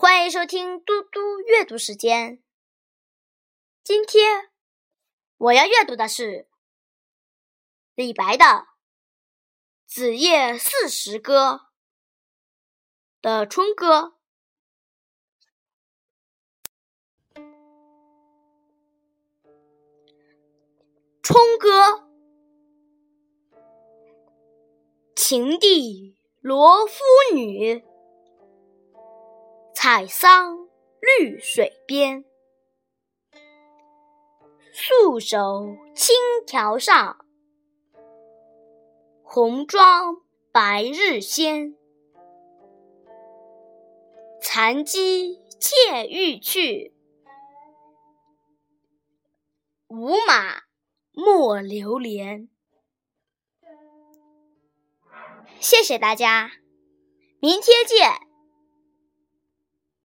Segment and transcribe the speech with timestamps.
[0.00, 2.40] 欢迎收听嘟嘟阅读时间。
[3.82, 4.48] 今天
[5.36, 6.46] 我要阅读的是
[7.96, 8.44] 李白的
[9.86, 11.62] 《子夜四时歌》
[13.20, 14.14] 的春歌。
[21.24, 22.08] 春歌，
[25.16, 27.02] 秦帝罗敷
[27.34, 27.84] 女。
[29.90, 30.68] 采桑
[31.00, 32.22] 绿水边，
[34.70, 36.14] 素手轻
[36.46, 37.24] 条上，
[39.22, 40.16] 红妆
[40.52, 41.74] 白日鲜。
[44.42, 46.94] 残鸡窃欲去，
[49.86, 50.64] 无马
[51.12, 52.50] 莫留连。
[55.58, 56.50] 谢谢大家，
[57.40, 58.27] 明天见。